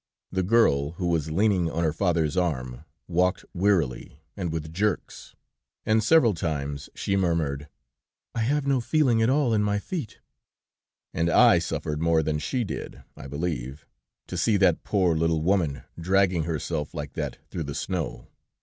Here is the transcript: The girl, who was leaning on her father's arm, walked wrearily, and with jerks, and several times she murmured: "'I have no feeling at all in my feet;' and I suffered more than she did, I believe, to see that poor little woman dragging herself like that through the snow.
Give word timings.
The 0.31 0.41
girl, 0.41 0.93
who 0.93 1.05
was 1.09 1.29
leaning 1.29 1.69
on 1.69 1.83
her 1.83 1.93
father's 1.93 2.35
arm, 2.35 2.85
walked 3.07 3.45
wrearily, 3.53 4.19
and 4.35 4.51
with 4.51 4.73
jerks, 4.73 5.35
and 5.85 6.03
several 6.03 6.33
times 6.33 6.89
she 6.95 7.15
murmured: 7.15 7.67
"'I 8.33 8.39
have 8.39 8.65
no 8.65 8.81
feeling 8.81 9.21
at 9.21 9.29
all 9.29 9.53
in 9.53 9.61
my 9.61 9.77
feet;' 9.77 10.17
and 11.13 11.29
I 11.29 11.59
suffered 11.59 12.01
more 12.01 12.23
than 12.23 12.39
she 12.39 12.63
did, 12.63 13.03
I 13.15 13.27
believe, 13.27 13.85
to 14.25 14.37
see 14.37 14.57
that 14.57 14.83
poor 14.83 15.15
little 15.15 15.43
woman 15.43 15.83
dragging 15.99 16.45
herself 16.45 16.95
like 16.95 17.13
that 17.13 17.37
through 17.51 17.65
the 17.65 17.75
snow. 17.75 18.25